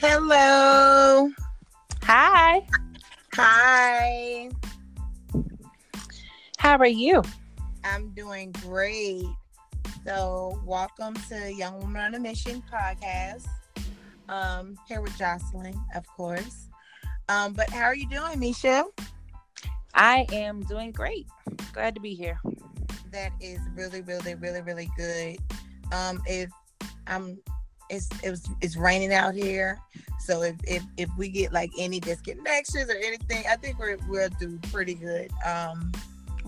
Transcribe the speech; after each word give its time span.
Hello. 0.00 1.28
Hi. 2.04 2.64
Hi. 3.34 4.48
How 6.56 6.76
are 6.78 6.86
you? 6.86 7.20
I'm 7.82 8.10
doing 8.10 8.52
great. 8.52 9.24
So, 10.06 10.62
welcome 10.64 11.14
to 11.30 11.52
Young 11.52 11.80
Woman 11.80 12.00
on 12.00 12.14
a 12.14 12.20
Mission 12.20 12.62
podcast. 12.72 13.48
Um, 14.28 14.78
here 14.86 15.00
with 15.00 15.18
Jocelyn, 15.18 15.74
of 15.96 16.06
course. 16.06 16.68
Um, 17.28 17.52
but 17.54 17.68
how 17.68 17.82
are 17.82 17.96
you 17.96 18.08
doing, 18.08 18.38
Mesha? 18.38 18.84
I 19.94 20.26
am 20.32 20.62
doing 20.62 20.92
great. 20.92 21.26
Glad 21.72 21.96
to 21.96 22.00
be 22.00 22.14
here. 22.14 22.38
That 23.10 23.32
is 23.40 23.58
really, 23.74 24.02
really, 24.02 24.36
really, 24.36 24.60
really 24.60 24.88
good. 24.96 25.38
Um, 25.90 26.22
if 26.24 26.50
I'm 27.08 27.40
it's 27.90 28.08
it 28.22 28.30
was 28.30 28.48
it's 28.60 28.76
raining 28.76 29.12
out 29.12 29.34
here. 29.34 29.78
So 30.20 30.42
if 30.42 30.56
if, 30.64 30.82
if 30.96 31.10
we 31.16 31.28
get 31.28 31.52
like 31.52 31.70
any 31.78 32.00
disconnections 32.00 32.88
or 32.88 32.96
anything, 32.96 33.44
I 33.48 33.56
think 33.56 33.78
we're 33.78 33.96
we'll 34.08 34.28
do 34.40 34.58
pretty 34.70 34.94
good. 34.94 35.30
Um 35.46 35.92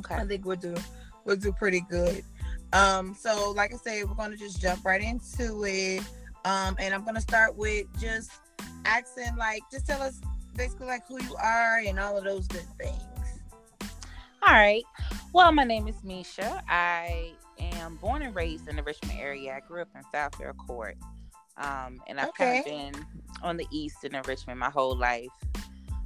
Okay. 0.01 0.15
I 0.15 0.27
think 0.27 0.45
we'll 0.45 0.57
do 0.57 0.75
we'll 1.25 1.37
do 1.37 1.53
pretty 1.53 1.83
good. 1.83 2.25
Um, 2.73 3.15
so 3.15 3.53
like 3.53 3.73
I 3.73 3.77
said, 3.77 4.09
we're 4.09 4.15
gonna 4.15 4.37
just 4.37 4.61
jump 4.61 4.85
right 4.85 5.03
into 5.03 5.65
it. 5.65 6.03
Um, 6.45 6.77
and 6.79 6.95
I'm 6.95 7.05
gonna 7.05 7.21
start 7.21 7.57
with 7.57 7.87
just 8.01 8.31
asking 8.85 9.37
like 9.37 9.63
just 9.71 9.87
tell 9.87 10.01
us 10.01 10.21
basically 10.57 10.87
like 10.87 11.07
who 11.07 11.23
you 11.23 11.37
are 11.37 11.79
and 11.87 11.99
all 11.99 12.17
of 12.17 12.25
those 12.25 12.47
good 12.47 12.67
things. 12.79 13.03
All 14.47 14.55
right. 14.55 14.85
Well, 15.33 15.53
my 15.53 15.65
name 15.65 15.87
is 15.87 15.97
Mesha. 15.97 16.63
I 16.69 17.33
am 17.59 17.97
born 17.97 18.23
and 18.23 18.35
raised 18.35 18.69
in 18.69 18.77
the 18.77 18.83
Richmond 18.83 19.19
area. 19.19 19.55
I 19.55 19.61
grew 19.61 19.83
up 19.83 19.89
in 19.95 20.03
South 20.13 20.35
Fair 20.37 20.55
Court. 20.55 20.97
Um, 21.61 22.01
and 22.07 22.19
I've 22.19 22.31
Okay. 22.31 22.45
kind 22.45 22.59
of 22.59 22.65
been 22.97 23.07
on 23.43 23.57
the 23.57 23.67
east 23.71 23.99
and 24.05 24.15
in 24.15 24.23
Richmond 24.27 24.59
my 24.59 24.71
whole 24.71 24.97
life. 24.97 25.29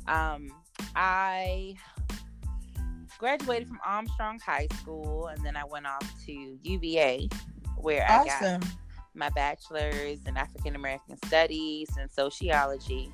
Um, 0.06 0.48
I 0.96 1.77
graduated 3.19 3.69
from 3.69 3.78
Armstrong 3.86 4.38
High 4.44 4.66
School 4.74 5.28
and 5.28 5.44
then 5.44 5.56
I 5.56 5.64
went 5.64 5.86
off 5.86 6.02
to 6.27 6.58
UVA 6.62 7.28
where 7.77 8.05
I 8.06 8.24
got 8.24 8.64
my 9.14 9.30
bachelor's 9.30 10.19
in 10.27 10.36
African 10.36 10.74
American 10.74 11.16
Studies 11.27 11.89
and 11.98 12.11
sociology. 12.11 13.12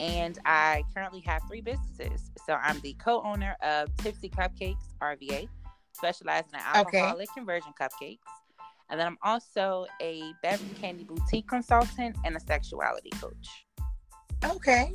And 0.00 0.38
I 0.44 0.82
currently 0.94 1.20
have 1.26 1.42
three 1.48 1.60
businesses. 1.60 2.30
So 2.46 2.54
I'm 2.54 2.80
the 2.80 2.94
co 2.94 3.22
owner 3.22 3.56
of 3.62 3.94
Tipsy 3.98 4.28
Cupcakes 4.28 4.94
RVA, 5.00 5.48
specializing 5.92 6.50
in 6.54 6.60
Okay. 6.76 6.98
alcoholic 6.98 7.28
conversion 7.34 7.72
cupcakes. 7.80 8.18
And 8.90 8.98
then 8.98 9.06
I'm 9.06 9.18
also 9.22 9.86
a 10.00 10.32
Bedroom 10.42 10.70
Kandi 10.80 11.06
Boutique 11.06 11.48
consultant 11.48 12.16
and 12.24 12.36
a 12.36 12.40
sexuality 12.40 13.10
coach. 13.20 13.66
Okay. 14.44 14.94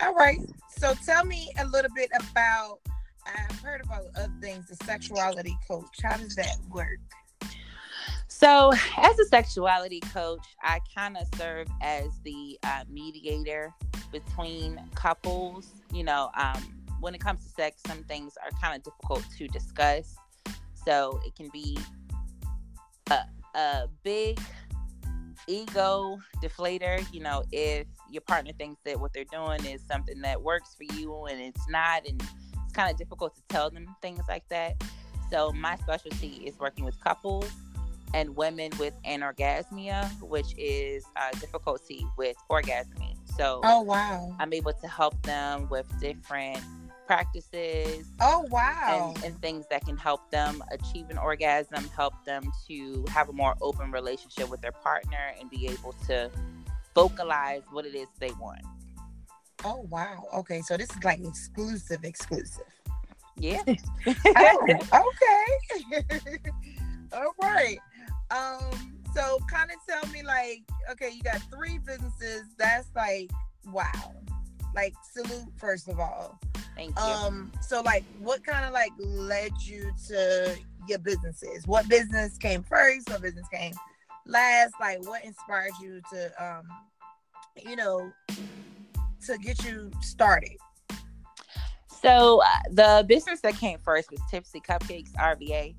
All 0.00 0.14
right. 0.14 0.40
So 0.76 0.94
tell 1.04 1.24
me 1.24 1.50
a 1.58 1.66
little 1.66 1.90
bit 1.94 2.10
about 2.30 2.80
I've 3.26 3.60
heard 3.60 3.82
about 3.84 4.06
other 4.16 4.32
things, 4.40 4.68
the 4.68 4.76
sexuality 4.84 5.56
coach. 5.66 5.86
How 6.02 6.16
does 6.16 6.34
that 6.36 6.56
work? 6.70 6.98
So, 8.28 8.72
as 8.96 9.18
a 9.18 9.24
sexuality 9.26 10.00
coach, 10.00 10.44
I 10.62 10.80
kind 10.94 11.16
of 11.16 11.26
serve 11.38 11.68
as 11.80 12.08
the 12.24 12.58
uh, 12.64 12.84
mediator 12.90 13.72
between 14.12 14.80
couples. 14.94 15.72
You 15.92 16.04
know, 16.04 16.30
um, 16.36 16.84
when 17.00 17.14
it 17.14 17.20
comes 17.20 17.44
to 17.44 17.48
sex, 17.50 17.80
some 17.86 18.02
things 18.04 18.34
are 18.42 18.50
kind 18.60 18.76
of 18.76 18.82
difficult 18.82 19.24
to 19.38 19.48
discuss. 19.48 20.16
So, 20.84 21.20
it 21.24 21.34
can 21.36 21.48
be 21.52 21.78
a, 23.10 23.58
a 23.58 23.88
big 24.02 24.38
ego 25.46 26.18
deflator. 26.42 27.04
You 27.12 27.20
know, 27.20 27.44
if 27.52 27.86
your 28.10 28.22
partner 28.22 28.52
thinks 28.58 28.80
that 28.84 28.98
what 28.98 29.12
they're 29.12 29.24
doing 29.24 29.64
is 29.64 29.82
something 29.86 30.20
that 30.22 30.40
works 30.42 30.74
for 30.74 30.84
you 30.94 31.26
and 31.26 31.40
it's 31.40 31.68
not, 31.68 32.06
and 32.06 32.20
it's 32.20 32.72
kind 32.72 32.90
of 32.90 32.96
difficult 32.96 33.34
to 33.36 33.42
tell 33.48 33.70
them 33.70 33.86
things 34.02 34.22
like 34.28 34.48
that. 34.48 34.82
So, 35.30 35.52
my 35.52 35.76
specialty 35.76 36.42
is 36.44 36.58
working 36.58 36.84
with 36.84 36.98
couples 37.00 37.50
and 38.14 38.36
women 38.36 38.70
with 38.78 38.94
anorgasmia, 39.04 40.08
which 40.22 40.54
is 40.56 41.04
uh, 41.16 41.30
difficulty 41.40 42.06
with 42.16 42.36
orgasming. 42.50 43.16
So 43.36 43.60
Oh 43.64 43.82
wow. 43.82 44.34
I'm 44.38 44.52
able 44.52 44.72
to 44.72 44.86
help 44.86 45.20
them 45.22 45.68
with 45.68 45.86
different 46.00 46.60
practices 47.06 48.06
Oh 48.20 48.46
wow. 48.50 49.12
and, 49.16 49.24
and 49.24 49.42
things 49.42 49.66
that 49.70 49.84
can 49.84 49.96
help 49.96 50.30
them 50.30 50.62
achieve 50.72 51.10
an 51.10 51.18
orgasm, 51.18 51.84
help 51.96 52.14
them 52.24 52.50
to 52.68 53.04
have 53.08 53.28
a 53.28 53.32
more 53.32 53.54
open 53.60 53.90
relationship 53.90 54.48
with 54.48 54.60
their 54.60 54.72
partner 54.72 55.32
and 55.40 55.50
be 55.50 55.66
able 55.66 55.94
to 56.06 56.30
vocalize 56.94 57.62
what 57.70 57.84
it 57.86 57.94
is 57.94 58.08
they 58.18 58.30
want. 58.40 58.62
Oh 59.64 59.86
wow. 59.90 60.24
Okay, 60.34 60.60
so 60.60 60.76
this 60.76 60.90
is 60.90 61.02
like 61.04 61.20
exclusive, 61.20 62.04
exclusive. 62.04 62.64
Yeah. 63.36 63.62
Oh, 64.36 65.04
okay. 65.92 66.04
All 67.12 67.34
right. 67.42 67.78
Um, 68.30 68.98
so 69.14 69.38
kind 69.50 69.70
of 69.70 69.76
tell 69.88 70.10
me 70.12 70.22
like, 70.22 70.62
okay, 70.90 71.10
you 71.10 71.22
got 71.22 71.40
three 71.50 71.78
businesses. 71.78 72.44
That's 72.58 72.88
like 72.94 73.30
wow. 73.72 74.14
Like 74.74 74.94
salute 75.12 75.52
first 75.56 75.88
of 75.88 75.98
all. 76.00 76.38
Thank 76.76 76.96
you. 76.98 77.04
Um, 77.04 77.52
so 77.60 77.80
like 77.82 78.04
what 78.18 78.44
kind 78.44 78.64
of 78.64 78.72
like 78.72 78.92
led 78.98 79.52
you 79.60 79.92
to 80.08 80.56
your 80.88 80.98
businesses? 80.98 81.66
What 81.66 81.88
business 81.88 82.36
came 82.36 82.62
first? 82.62 83.08
What 83.08 83.22
business 83.22 83.46
came 83.52 83.74
last? 84.26 84.74
Like 84.80 85.06
what 85.06 85.24
inspired 85.24 85.72
you 85.80 86.00
to 86.12 86.44
um, 86.44 86.66
you 87.64 87.76
know, 87.76 88.10
to 89.26 89.38
get 89.38 89.64
you 89.64 89.90
started? 90.00 90.56
So 92.02 92.42
uh, 92.42 92.46
the 92.70 93.04
business 93.08 93.40
that 93.40 93.56
came 93.56 93.78
first 93.78 94.10
was 94.10 94.20
Tipsy 94.30 94.60
Cupcakes 94.60 95.12
RVA. 95.14 95.74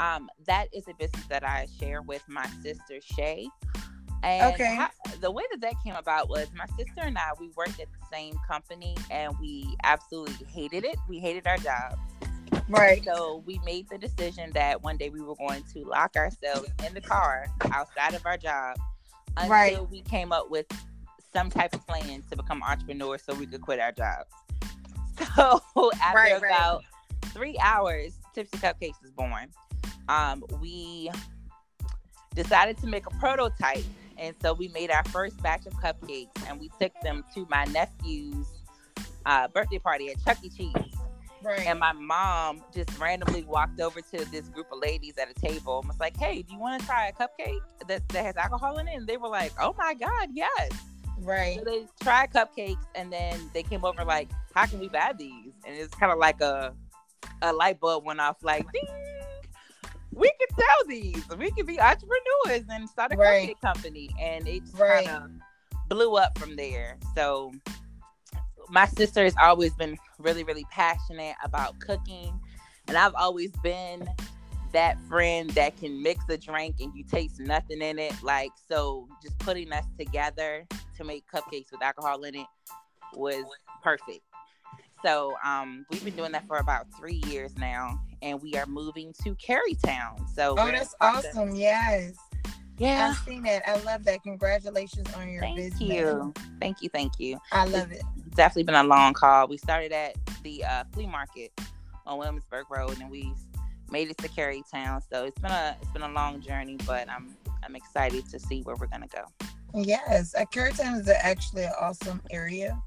Um, 0.00 0.28
that 0.46 0.68
is 0.72 0.84
a 0.88 0.94
business 0.94 1.24
that 1.26 1.44
I 1.44 1.66
share 1.78 2.02
with 2.02 2.22
my 2.28 2.46
sister 2.62 3.00
Shay. 3.00 3.48
And 4.22 4.54
Okay. 4.54 4.74
how- 4.74 4.90
the 5.20 5.30
way 5.30 5.44
that 5.50 5.60
that 5.60 5.74
came 5.84 5.94
about 5.94 6.28
was 6.28 6.48
my 6.54 6.66
sister 6.76 7.00
and 7.02 7.16
I 7.16 7.30
we 7.38 7.48
worked 7.56 7.78
at 7.80 7.88
the 7.92 8.06
same 8.12 8.36
company 8.46 8.96
and 9.10 9.38
we 9.38 9.76
absolutely 9.84 10.46
hated 10.46 10.84
it. 10.84 10.96
We 11.08 11.18
hated 11.20 11.46
our 11.46 11.58
job. 11.58 11.98
Right. 12.68 13.04
So 13.04 13.42
we 13.46 13.60
made 13.64 13.88
the 13.88 13.98
decision 13.98 14.50
that 14.54 14.82
one 14.82 14.96
day 14.96 15.08
we 15.10 15.20
were 15.20 15.36
going 15.36 15.62
to 15.74 15.84
lock 15.84 16.16
ourselves 16.16 16.68
in 16.86 16.94
the 16.94 17.00
car 17.00 17.46
outside 17.70 18.14
of 18.14 18.26
our 18.26 18.36
job 18.36 18.76
until 19.36 19.50
Right. 19.50 19.90
we 19.90 20.02
came 20.02 20.32
up 20.32 20.50
with 20.50 20.66
some 21.32 21.48
type 21.50 21.74
of 21.74 21.86
plan 21.86 22.22
to 22.30 22.36
become 22.36 22.62
entrepreneurs 22.62 23.22
so 23.22 23.34
we 23.34 23.46
could 23.46 23.60
quit 23.60 23.78
our 23.80 23.92
jobs. 23.92 24.30
So 25.36 25.60
after 26.02 26.16
Right, 26.18 26.32
right. 26.42 26.50
about 26.50 26.84
three 27.26 27.56
hours, 27.62 28.18
Tipsy 28.34 28.58
Cupcakes 28.58 29.00
was 29.02 29.10
born. 29.12 29.48
Um, 30.08 30.42
we 30.60 31.10
decided 32.34 32.76
to 32.78 32.86
make 32.86 33.06
a 33.06 33.10
prototype, 33.10 33.84
and 34.18 34.34
so 34.40 34.52
we 34.52 34.68
made 34.68 34.90
our 34.90 35.04
first 35.04 35.42
batch 35.42 35.66
of 35.66 35.72
cupcakes, 35.74 36.48
and 36.48 36.60
we 36.60 36.70
took 36.80 36.92
them 37.02 37.24
to 37.34 37.46
my 37.48 37.64
nephew's 37.66 38.46
uh, 39.24 39.48
birthday 39.48 39.78
party 39.78 40.10
at 40.10 40.24
Chuck 40.24 40.38
E. 40.42 40.48
Cheese. 40.48 40.72
Right. 41.42 41.66
And 41.66 41.78
my 41.78 41.92
mom 41.92 42.62
just 42.74 42.98
randomly 42.98 43.44
walked 43.44 43.80
over 43.80 44.00
to 44.00 44.30
this 44.30 44.48
group 44.48 44.66
of 44.72 44.80
ladies 44.80 45.14
at 45.18 45.28
a 45.30 45.34
table 45.34 45.78
and 45.78 45.88
was 45.88 46.00
like, 46.00 46.16
Hey, 46.16 46.42
do 46.42 46.52
you 46.52 46.58
want 46.58 46.80
to 46.80 46.86
try 46.86 47.08
a 47.08 47.12
cupcake 47.12 47.60
that, 47.86 48.08
that 48.08 48.24
has 48.24 48.36
alcohol 48.36 48.78
in 48.78 48.88
it? 48.88 48.94
And 48.96 49.06
they 49.06 49.16
were 49.16 49.28
like, 49.28 49.52
Oh 49.60 49.74
my 49.78 49.94
God, 49.94 50.30
yes. 50.32 50.70
right. 51.20 51.58
So 51.58 51.64
they 51.64 51.86
tried 52.02 52.32
cupcakes 52.32 52.84
and 52.94 53.12
then 53.12 53.50
they 53.52 53.62
came 53.62 53.84
over 53.84 54.04
like, 54.04 54.28
How 54.54 54.66
can 54.66 54.80
we 54.80 54.88
buy 54.88 55.12
these? 55.16 55.52
And 55.64 55.76
it's 55.76 55.94
kind 55.94 56.10
of 56.10 56.18
like 56.18 56.40
a 56.40 56.74
a 57.42 57.52
light 57.52 57.80
bulb 57.80 58.04
went 58.04 58.20
off 58.20 58.36
like 58.42 58.66
ding. 58.72 58.82
We 60.16 60.32
could 60.40 60.56
sell 60.56 60.88
these. 60.88 61.22
We 61.36 61.50
could 61.52 61.66
be 61.66 61.78
entrepreneurs 61.78 62.64
and 62.70 62.88
start 62.88 63.12
a 63.12 63.16
Right. 63.16 63.54
company. 63.60 64.08
And 64.20 64.48
it 64.48 64.60
just 64.64 64.78
Right. 64.78 65.06
kind 65.06 65.22
of 65.22 65.30
blew 65.88 66.16
up 66.16 66.38
from 66.38 66.56
there. 66.56 66.98
So 67.14 67.52
my 68.68 68.86
sister 68.86 69.22
has 69.24 69.34
always 69.40 69.74
been 69.74 69.96
really, 70.18 70.42
really 70.42 70.64
passionate 70.70 71.36
about 71.44 71.78
cooking. 71.80 72.40
And 72.88 72.96
I've 72.96 73.14
always 73.14 73.50
been 73.62 74.08
that 74.72 74.98
friend 75.02 75.50
that 75.50 75.76
can 75.76 76.02
mix 76.02 76.24
a 76.28 76.38
drink 76.38 76.76
and 76.80 76.92
you 76.94 77.04
taste 77.04 77.38
nothing 77.38 77.82
in 77.82 77.98
it. 77.98 78.14
Like, 78.22 78.52
so 78.68 79.06
just 79.22 79.38
putting 79.38 79.70
us 79.72 79.84
together 79.98 80.66
to 80.96 81.04
make 81.04 81.24
cupcakes 81.32 81.70
with 81.70 81.82
alcohol 81.82 82.22
in 82.24 82.34
it 82.36 82.46
was 83.14 83.44
perfect. 83.82 84.22
So 85.04 85.36
um, 85.44 85.84
we've 85.90 86.04
been 86.04 86.16
doing 86.16 86.32
that 86.32 86.46
for 86.46 86.56
about 86.56 86.86
three 86.98 87.22
years 87.26 87.54
now, 87.58 88.00
and 88.22 88.40
we 88.42 88.54
are 88.54 88.66
moving 88.66 89.14
to 89.24 89.34
Carytown. 89.36 90.28
So 90.34 90.54
Oh, 90.58 90.66
that's 90.66 90.94
awesome. 91.00 91.54
Yes. 91.54 92.14
Yeah. 92.78 93.08
I've 93.10 93.16
seen 93.26 93.42
that. 93.44 93.66
I 93.68 93.80
love 93.82 94.04
that. 94.04 94.22
Congratulations 94.22 95.08
on 95.14 95.30
your 95.30 95.40
Thank 95.42 95.56
business. 95.56 95.80
you. 95.80 96.34
Thank 96.60 96.82
you. 96.82 96.88
Thank 96.90 97.18
you. 97.18 97.38
I 97.52 97.64
love 97.64 97.90
it. 97.92 98.02
definitely 98.34 98.64
been 98.64 98.74
a 98.74 98.84
long 98.84 99.14
call. 99.14 99.48
We 99.48 99.56
started 99.56 99.92
at 99.92 100.14
the 100.42 100.62
uh, 100.64 100.84
flea 100.92 101.06
market 101.06 101.58
on 102.06 102.18
Williamsburg 102.18 102.66
Road, 102.70 102.98
and 103.00 103.10
we 103.10 103.32
made 103.90 104.10
it 104.10 104.18
to 104.18 104.28
Carytown. 104.28 105.02
So 105.10 105.24
it's 105.24 105.38
been 105.38 105.50
a 105.50 105.76
it's 105.80 105.90
been 105.92 106.02
a 106.02 106.12
long 106.12 106.40
journey, 106.40 106.76
but 106.86 107.08
I'm 107.08 107.34
I'm 107.64 107.74
excited 107.76 108.28
to 108.30 108.38
see 108.38 108.60
where 108.62 108.76
we're 108.76 108.88
gonna 108.88 109.08
go. 109.08 109.24
Yes, 109.74 110.34
uh, 110.34 110.44
Carytown 110.52 111.00
is 111.00 111.08
actually 111.08 111.64
an 111.64 111.72
awesome 111.80 112.20
area. 112.30 112.80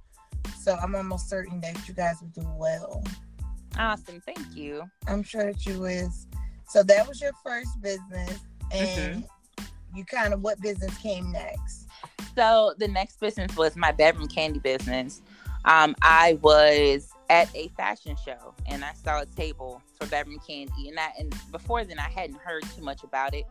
So 0.60 0.76
I'm 0.76 0.96
almost 0.96 1.30
certain 1.30 1.60
that 1.62 1.88
you 1.88 1.94
guys 1.94 2.18
will 2.22 2.44
do 2.44 2.48
well. 2.58 3.04
Awesome. 3.77 4.21
Thank 4.21 4.56
you. 4.56 4.83
I'm 5.07 5.24
sure 5.24 5.45
that 5.45 5.66
you 5.66 5.86
is. 5.86 6.27
So 6.68 6.83
that 6.83 7.07
was 7.07 7.21
your 7.21 7.31
first 7.44 7.81
business. 7.81 8.39
And 8.71 9.24
mm-hmm. 9.24 9.98
you 9.98 10.06
kind 10.06 10.33
of, 10.33 10.42
what 10.42 10.62
business 10.62 10.95
came 10.98 11.31
next? 11.31 11.88
So 12.36 12.74
the 12.77 12.88
next 12.88 13.19
business 13.19 13.56
was 13.56 13.75
my 13.75 13.92
Bedroom 13.92 14.27
Kandi 14.27 14.62
business. 14.62 15.21
Um, 15.66 15.95
I 16.01 16.39
was 16.42 17.10
at 17.30 17.54
a 17.56 17.68
fashion 17.69 18.16
show 18.24 18.54
and 18.68 18.83
I 18.83 18.94
saw 18.94 19.21
a 19.21 19.25
table 19.25 19.81
for 19.95 20.07
Bedroom 20.07 20.39
Kandi. 20.48 20.88
And 20.88 20.98
that 20.98 21.13
and 21.19 21.33
before 21.51 21.83
then 21.83 22.00
I 22.00 22.10
hadn't 22.10 22.39
heard 22.39 22.63
too 22.75 22.81
much 22.81 23.04
about 23.04 23.33
it. 23.33 23.45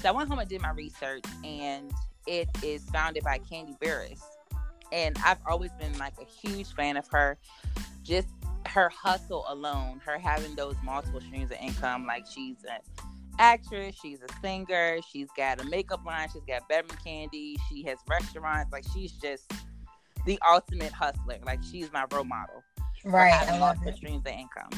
So 0.00 0.08
I 0.08 0.12
went 0.12 0.28
home 0.28 0.38
and 0.38 0.48
did 0.48 0.62
my 0.62 0.70
research 0.70 1.24
and 1.44 1.92
it 2.26 2.48
is 2.62 2.84
founded 2.90 3.24
by 3.24 3.38
Kandi 3.38 3.78
Burruss. 3.78 4.22
And 4.92 5.16
I've 5.24 5.38
always 5.46 5.70
been 5.72 5.96
like 5.98 6.14
a 6.20 6.24
huge 6.24 6.72
fan 6.74 6.96
of 6.96 7.06
her. 7.08 7.38
Just 8.02 8.28
her 8.66 8.88
hustle 8.88 9.44
alone, 9.48 10.00
her 10.04 10.18
having 10.18 10.54
those 10.54 10.76
multiple 10.84 11.20
streams 11.20 11.50
of 11.50 11.58
income, 11.60 12.06
like 12.06 12.26
she's 12.26 12.56
an 12.64 12.80
actress, 13.38 13.96
she's 14.00 14.18
a 14.22 14.40
singer, 14.40 14.98
she's 15.10 15.28
got 15.36 15.60
a 15.60 15.64
makeup 15.64 16.04
line, 16.04 16.28
she's 16.32 16.44
got 16.46 16.68
Bedroom 16.68 16.98
Kandi, 17.04 17.56
she 17.68 17.82
has 17.84 17.98
restaurants, 18.08 18.72
like 18.72 18.84
she's 18.92 19.12
just 19.12 19.52
the 20.26 20.38
ultimate 20.48 20.92
hustler. 20.92 21.38
Like 21.44 21.60
she's 21.62 21.92
my 21.92 22.04
role 22.12 22.24
model. 22.24 22.62
Right. 23.04 23.32
I 23.32 23.58
love 23.58 23.60
multiple 23.60 23.92
streams 23.94 24.26
of 24.26 24.32
income. 24.32 24.70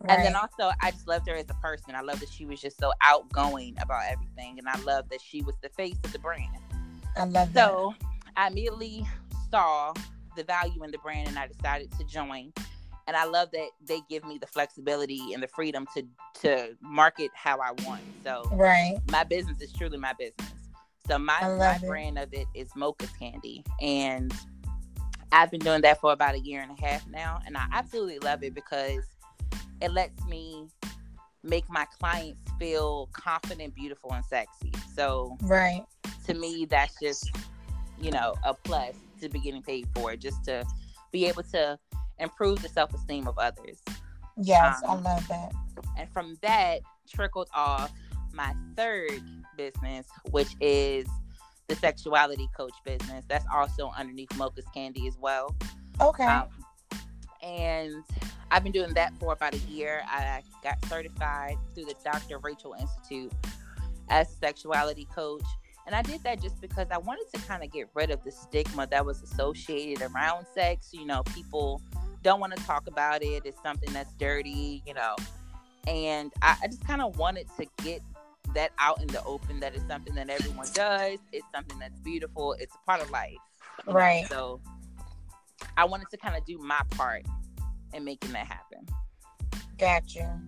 Right. 0.00 0.18
And 0.18 0.26
then 0.26 0.36
also 0.36 0.70
I 0.80 0.90
just 0.90 1.08
loved 1.08 1.28
her 1.28 1.34
as 1.34 1.46
a 1.48 1.54
person. 1.54 1.94
I 1.94 2.02
love 2.02 2.20
that 2.20 2.28
she 2.28 2.44
was 2.44 2.60
just 2.60 2.78
so 2.78 2.92
outgoing 3.00 3.76
about 3.80 4.02
everything. 4.10 4.58
And 4.58 4.68
I 4.68 4.78
love 4.80 5.08
that 5.10 5.20
she 5.20 5.42
was 5.42 5.54
the 5.62 5.70
face 5.70 5.96
of 6.04 6.12
the 6.12 6.18
brand. 6.18 6.56
I 7.16 7.24
love 7.24 7.48
so 7.54 7.94
that. 7.98 8.32
I 8.36 8.46
immediately 8.48 9.06
saw 9.50 9.94
the 10.36 10.44
value 10.44 10.84
in 10.84 10.90
the 10.90 10.98
brand 10.98 11.28
and 11.28 11.38
I 11.38 11.46
decided 11.46 11.90
to 11.98 12.04
join. 12.04 12.52
And 13.10 13.16
I 13.16 13.24
love 13.24 13.50
that 13.54 13.70
they 13.84 14.02
give 14.08 14.24
me 14.24 14.38
the 14.38 14.46
flexibility 14.46 15.32
and 15.34 15.42
the 15.42 15.48
freedom 15.48 15.84
to 15.96 16.06
to 16.42 16.76
market 16.80 17.32
how 17.34 17.58
I 17.58 17.72
want. 17.84 18.02
So 18.22 18.48
right. 18.52 18.98
my 19.10 19.24
business 19.24 19.60
is 19.60 19.72
truly 19.72 19.98
my 19.98 20.12
business. 20.12 20.48
So 21.08 21.18
my, 21.18 21.40
my 21.56 21.76
brand 21.78 22.20
of 22.20 22.32
it 22.32 22.46
is 22.54 22.68
Mocha's 22.76 23.10
Candy. 23.18 23.64
And 23.80 24.32
I've 25.32 25.50
been 25.50 25.58
doing 25.58 25.80
that 25.80 26.00
for 26.00 26.12
about 26.12 26.36
a 26.36 26.38
year 26.38 26.62
and 26.62 26.70
a 26.70 26.80
half 26.80 27.04
now. 27.08 27.40
And 27.44 27.56
I 27.56 27.66
absolutely 27.72 28.20
love 28.20 28.44
it 28.44 28.54
because 28.54 29.02
it 29.82 29.90
lets 29.90 30.24
me 30.26 30.68
make 31.42 31.68
my 31.68 31.86
clients 31.98 32.40
feel 32.60 33.08
confident, 33.12 33.74
beautiful, 33.74 34.12
and 34.12 34.24
sexy. 34.24 34.70
So 34.94 35.36
right 35.42 35.84
to 36.26 36.34
me, 36.34 36.64
that's 36.64 36.94
just 37.02 37.28
you 38.00 38.12
know 38.12 38.36
a 38.44 38.54
plus 38.54 38.94
to 39.20 39.28
be 39.28 39.40
getting 39.40 39.62
paid 39.62 39.88
for, 39.96 40.14
just 40.14 40.44
to 40.44 40.64
be 41.10 41.26
able 41.26 41.42
to 41.42 41.76
improve 42.20 42.62
the 42.62 42.68
self 42.68 42.94
esteem 42.94 43.26
of 43.26 43.38
others. 43.38 43.82
Yes, 44.36 44.80
um, 44.86 44.98
I 45.06 45.14
love 45.14 45.28
that. 45.28 45.52
And 45.98 46.08
from 46.12 46.36
that 46.42 46.80
trickled 47.08 47.48
off 47.54 47.92
my 48.32 48.54
third 48.76 49.22
business, 49.56 50.06
which 50.30 50.54
is 50.60 51.06
the 51.70 51.76
sexuality 51.76 52.50
coach 52.54 52.74
business. 52.84 53.24
That's 53.28 53.46
also 53.52 53.92
underneath 53.96 54.36
Mocha's 54.36 54.66
Candy 54.74 55.06
as 55.06 55.16
well. 55.18 55.54
Okay. 56.00 56.24
Um, 56.24 56.48
and 57.42 58.04
I've 58.50 58.62
been 58.62 58.72
doing 58.72 58.92
that 58.94 59.14
for 59.18 59.32
about 59.32 59.54
a 59.54 59.58
year. 59.58 60.02
I 60.06 60.42
got 60.62 60.84
certified 60.86 61.56
through 61.74 61.86
the 61.86 61.94
Dr. 62.04 62.38
Rachel 62.38 62.74
Institute 62.78 63.32
as 64.08 64.30
a 64.32 64.36
sexuality 64.36 65.06
coach. 65.14 65.44
And 65.86 65.94
I 65.94 66.02
did 66.02 66.22
that 66.24 66.42
just 66.42 66.60
because 66.60 66.88
I 66.90 66.98
wanted 66.98 67.26
to 67.34 67.40
kind 67.46 67.62
of 67.64 67.72
get 67.72 67.88
rid 67.94 68.10
of 68.10 68.22
the 68.24 68.30
stigma 68.30 68.86
that 68.88 69.06
was 69.06 69.22
associated 69.22 70.02
around 70.02 70.46
sex. 70.52 70.90
You 70.92 71.06
know, 71.06 71.22
people 71.34 71.80
don't 72.22 72.40
want 72.40 72.56
to 72.56 72.62
talk 72.64 72.86
about 72.86 73.22
it. 73.22 73.42
It's 73.44 73.60
something 73.62 73.92
that's 73.92 74.12
dirty, 74.14 74.82
you 74.86 74.94
know. 74.94 75.16
And 75.86 76.32
I, 76.42 76.56
I 76.62 76.66
just 76.66 76.86
kind 76.86 77.00
of 77.00 77.18
wanted 77.18 77.46
to 77.58 77.66
get 77.82 78.02
that 78.54 78.72
out 78.78 79.00
in 79.00 79.06
the 79.08 79.22
open 79.24 79.60
that 79.60 79.74
it's 79.74 79.86
something 79.86 80.14
that 80.14 80.28
everyone 80.28 80.66
does. 80.74 81.18
It's 81.32 81.46
something 81.54 81.78
that's 81.78 81.98
beautiful. 82.00 82.54
It's 82.58 82.74
a 82.74 82.86
part 82.86 83.00
of 83.00 83.10
life. 83.10 83.36
Right. 83.86 84.22
Know? 84.30 84.60
So 84.60 84.60
I 85.76 85.84
wanted 85.84 86.08
to 86.10 86.16
kind 86.16 86.36
of 86.36 86.44
do 86.44 86.58
my 86.58 86.80
part 86.90 87.24
in 87.94 88.04
making 88.04 88.32
that 88.32 88.46
happen. 88.46 88.86
Gotcha. 89.78 90.40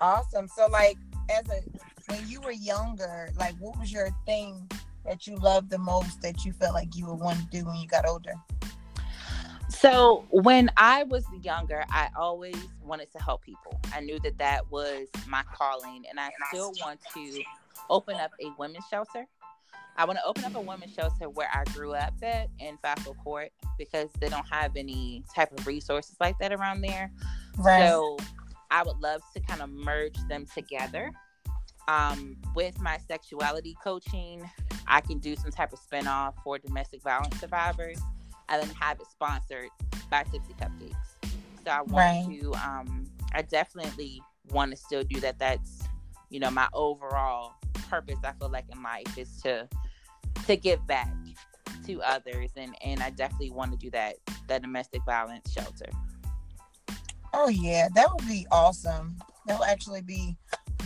Awesome. 0.00 0.48
So 0.48 0.66
like 0.68 0.96
as 1.30 1.44
a 1.48 1.62
when 2.08 2.28
you 2.28 2.40
were 2.40 2.52
younger, 2.52 3.30
like 3.38 3.56
what 3.58 3.78
was 3.78 3.92
your 3.92 4.10
thing 4.26 4.70
that 5.04 5.26
you 5.26 5.36
loved 5.36 5.70
the 5.70 5.78
most 5.78 6.20
that 6.22 6.44
you 6.44 6.52
felt 6.52 6.74
like 6.74 6.94
you 6.94 7.06
would 7.06 7.18
want 7.18 7.38
to 7.38 7.46
do 7.46 7.64
when 7.64 7.76
you 7.76 7.88
got 7.88 8.06
older? 8.06 8.34
So 9.78 10.24
when 10.30 10.70
I 10.76 11.02
was 11.02 11.24
younger, 11.42 11.84
I 11.90 12.08
always 12.16 12.56
wanted 12.82 13.12
to 13.12 13.18
help 13.18 13.42
people. 13.42 13.78
I 13.94 14.00
knew 14.00 14.18
that 14.20 14.38
that 14.38 14.70
was 14.70 15.08
my 15.28 15.42
calling, 15.52 16.04
and 16.08 16.18
I 16.18 16.30
still 16.48 16.72
want 16.80 17.00
to 17.14 17.42
open 17.90 18.16
up 18.16 18.30
a 18.42 18.50
women's 18.58 18.86
shelter. 18.90 19.26
I 19.98 20.04
want 20.04 20.18
to 20.18 20.24
open 20.24 20.44
up 20.44 20.54
a 20.54 20.60
women's 20.60 20.94
shelter 20.94 21.28
where 21.28 21.48
I 21.52 21.64
grew 21.72 21.92
up 21.92 22.14
at 22.22 22.48
in 22.58 22.78
Fassel 22.78 23.16
Court 23.22 23.50
because 23.78 24.08
they 24.18 24.28
don't 24.28 24.46
have 24.50 24.76
any 24.76 25.24
type 25.34 25.52
of 25.58 25.66
resources 25.66 26.16
like 26.20 26.38
that 26.38 26.52
around 26.52 26.80
there. 26.80 27.10
Right. 27.58 27.88
So 27.88 28.16
I 28.70 28.82
would 28.82 28.98
love 28.98 29.22
to 29.34 29.40
kind 29.40 29.60
of 29.60 29.70
merge 29.70 30.16
them 30.28 30.46
together. 30.54 31.10
Um, 31.88 32.36
with 32.54 32.80
my 32.80 32.98
sexuality 32.98 33.76
coaching, 33.82 34.48
I 34.86 35.00
can 35.00 35.18
do 35.18 35.36
some 35.36 35.50
type 35.50 35.72
of 35.72 35.80
spinoff 35.80 36.34
for 36.42 36.58
domestic 36.58 37.02
violence 37.02 37.38
survivors 37.38 38.00
and 38.48 38.62
then 38.62 38.74
have 38.80 39.00
it 39.00 39.06
sponsored 39.06 39.68
by 40.10 40.22
Tipsy 40.24 40.54
Cupcakes. 40.60 41.30
So 41.64 41.70
I 41.70 41.82
want 41.82 42.28
right. 42.28 42.40
to, 42.40 42.52
um, 42.54 43.06
I 43.32 43.42
definitely 43.42 44.22
want 44.50 44.70
to 44.70 44.76
still 44.76 45.02
do 45.02 45.20
that. 45.20 45.38
That's, 45.38 45.82
you 46.30 46.40
know, 46.40 46.50
my 46.50 46.68
overall 46.72 47.54
purpose. 47.88 48.18
I 48.24 48.32
feel 48.32 48.48
like 48.48 48.66
in 48.72 48.82
life 48.82 49.16
is 49.16 49.40
to 49.42 49.68
to 50.46 50.56
give 50.56 50.86
back 50.86 51.08
to 51.86 52.02
others, 52.02 52.50
and 52.56 52.74
and 52.82 53.02
I 53.02 53.10
definitely 53.10 53.50
want 53.50 53.72
to 53.72 53.78
do 53.78 53.90
that. 53.90 54.16
That 54.48 54.62
domestic 54.62 55.04
violence 55.04 55.52
shelter. 55.52 55.90
Oh 57.32 57.48
yeah, 57.48 57.88
that 57.94 58.08
would 58.12 58.26
be 58.26 58.46
awesome. 58.50 59.16
That 59.46 59.58
would 59.58 59.68
actually 59.68 60.02
be 60.02 60.36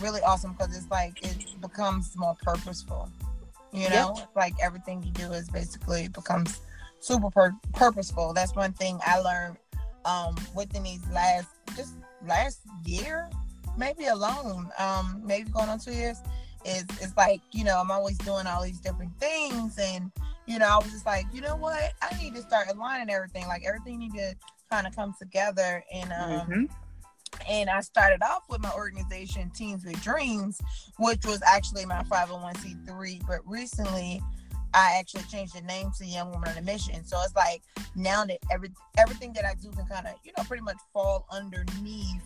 really 0.00 0.20
awesome 0.22 0.52
because 0.52 0.76
it's 0.76 0.90
like 0.90 1.22
it 1.22 1.36
becomes 1.60 2.16
more 2.16 2.36
purposeful. 2.42 3.10
You 3.72 3.88
know, 3.88 4.16
like 4.34 4.54
everything 4.60 5.02
you 5.02 5.12
do 5.12 5.32
is 5.32 5.48
basically 5.48 6.08
becomes 6.08 6.60
super 7.00 7.30
pur- 7.30 7.56
purposeful. 7.72 8.32
That's 8.32 8.54
one 8.54 8.72
thing 8.72 9.00
I 9.04 9.18
learned 9.18 9.56
um, 10.04 10.36
within 10.54 10.84
these 10.84 11.06
last 11.10 11.48
just 11.76 11.94
last 12.26 12.60
year, 12.84 13.28
maybe 13.76 14.06
alone, 14.06 14.70
um, 14.78 15.22
maybe 15.24 15.50
going 15.50 15.68
on 15.68 15.78
two 15.78 15.92
years. 15.92 16.18
Is 16.64 16.84
it's 17.00 17.16
like 17.16 17.40
you 17.52 17.64
know 17.64 17.80
I'm 17.80 17.90
always 17.90 18.18
doing 18.18 18.46
all 18.46 18.62
these 18.62 18.80
different 18.80 19.18
things, 19.18 19.78
and 19.78 20.12
you 20.46 20.58
know 20.58 20.66
I 20.66 20.76
was 20.76 20.92
just 20.92 21.06
like 21.06 21.24
you 21.32 21.40
know 21.40 21.56
what 21.56 21.92
I 22.02 22.22
need 22.22 22.34
to 22.34 22.42
start 22.42 22.68
aligning 22.70 23.10
everything. 23.10 23.46
Like 23.48 23.64
everything 23.66 23.98
need 23.98 24.12
to 24.14 24.34
kind 24.70 24.86
of 24.86 24.94
come 24.94 25.14
together, 25.18 25.82
and 25.92 26.12
um, 26.12 26.30
mm-hmm. 26.30 26.64
and 27.48 27.70
I 27.70 27.80
started 27.80 28.22
off 28.22 28.42
with 28.50 28.60
my 28.60 28.70
organization 28.72 29.50
Teens 29.54 29.86
with 29.86 30.02
Dreams, 30.02 30.60
which 30.98 31.24
was 31.24 31.40
actually 31.46 31.86
my 31.86 32.02
501c3, 32.02 33.26
but 33.26 33.40
recently 33.46 34.20
I 34.74 34.96
actually 34.98 35.24
changed 35.24 35.54
the 35.54 35.62
name 35.62 35.90
to 35.98 36.06
Young 36.06 36.30
Woman 36.30 36.50
on 36.50 36.58
a 36.58 36.62
Mission. 36.62 37.04
So 37.04 37.18
it's 37.24 37.34
like 37.34 37.62
now 37.94 38.24
that 38.24 38.38
every 38.52 38.70
everything 38.98 39.32
that 39.34 39.44
I 39.44 39.54
do 39.54 39.70
can 39.70 39.86
kind 39.86 40.06
of 40.06 40.14
you 40.24 40.32
know 40.36 40.44
pretty 40.44 40.62
much 40.62 40.78
fall 40.92 41.26
underneath 41.30 42.22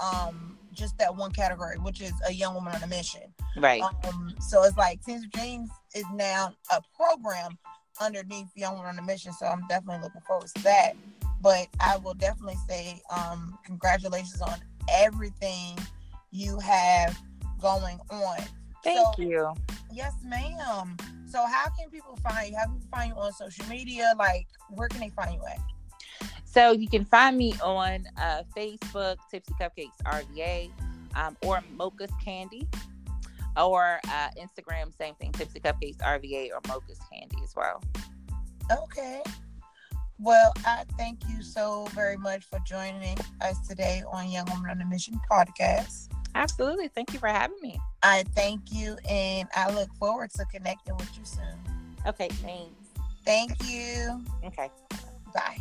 um 0.00 0.58
just 0.74 0.98
that 0.98 1.14
one 1.14 1.32
category, 1.32 1.78
which 1.78 2.00
is 2.00 2.12
a 2.26 2.32
young 2.32 2.54
woman 2.54 2.74
on 2.74 2.82
a 2.82 2.86
mission. 2.86 3.22
Right. 3.56 3.82
Um, 3.82 4.34
so 4.40 4.64
it's 4.64 4.76
like 4.76 5.02
Teens 5.04 5.24
of 5.24 5.30
Dreams 5.30 5.70
is 5.94 6.04
now 6.12 6.52
a 6.72 6.82
program 6.96 7.56
underneath 8.00 8.48
Young 8.54 8.74
Woman 8.74 8.90
on 8.90 8.98
a 8.98 9.02
Mission. 9.02 9.32
So 9.32 9.46
I'm 9.46 9.66
definitely 9.68 10.02
looking 10.02 10.20
forward 10.22 10.48
to 10.56 10.62
that. 10.64 10.94
But 11.40 11.68
I 11.80 11.96
will 11.98 12.14
definitely 12.14 12.58
say 12.68 13.00
um, 13.14 13.58
congratulations 13.64 14.40
on 14.40 14.58
everything 14.92 15.78
you 16.30 16.58
have 16.58 17.18
going 17.60 17.98
on. 18.10 18.38
Thank 18.84 19.16
so, 19.16 19.22
you. 19.22 19.54
Yes, 19.92 20.12
ma'am. 20.24 20.96
So 21.26 21.44
how 21.46 21.64
can 21.76 21.90
people 21.90 22.16
find 22.22 22.50
you? 22.50 22.56
How 22.56 22.64
can 22.66 22.74
people 22.74 22.88
find 22.90 23.10
you 23.10 23.16
on 23.16 23.32
social 23.32 23.66
media? 23.66 24.14
Like, 24.18 24.46
where 24.68 24.88
can 24.88 25.00
they 25.00 25.08
find 25.10 25.34
you 25.34 25.40
at? 25.48 25.58
So 26.44 26.70
you 26.70 26.88
can 26.88 27.04
find 27.04 27.36
me 27.36 27.54
on 27.62 28.06
uh, 28.16 28.42
Facebook, 28.56 29.16
Tipsy 29.30 29.52
Cupcakes 29.60 30.00
RVA, 30.06 30.70
um, 31.16 31.36
or 31.42 31.60
Mocha's 31.76 32.12
Candy, 32.24 32.68
or 33.56 34.00
uh, 34.08 34.28
Instagram, 34.40 34.96
same 34.96 35.14
thing, 35.16 35.32
Tipsy 35.32 35.60
Cupcakes 35.60 35.96
RVA 35.96 36.50
or 36.52 36.60
Mocha's 36.62 37.00
Candy 37.12 37.36
as 37.42 37.54
well. 37.56 37.82
Okay. 38.70 39.22
Well, 40.20 40.52
I 40.64 40.84
thank 40.96 41.28
you 41.28 41.42
so 41.42 41.86
very 41.92 42.16
much 42.16 42.44
for 42.44 42.60
joining 42.64 43.18
us 43.40 43.66
today 43.66 44.02
on 44.12 44.30
Young 44.30 44.46
Woman 44.46 44.70
on 44.70 44.80
a 44.80 44.86
Mission 44.86 45.20
podcast. 45.30 46.08
Absolutely. 46.34 46.88
Thank 46.88 47.12
you 47.12 47.18
for 47.18 47.28
having 47.28 47.56
me. 47.62 47.78
I 48.02 48.24
thank 48.34 48.72
you, 48.72 48.96
and 49.08 49.48
I 49.54 49.72
look 49.72 49.88
forward 49.94 50.30
to 50.32 50.44
connecting 50.46 50.96
with 50.96 51.16
you 51.18 51.24
soon. 51.24 51.58
Okay, 52.06 52.28
thanks. 52.28 52.74
Thank 53.24 53.52
you. 53.70 54.22
Okay. 54.44 54.68
Bye. 55.32 55.58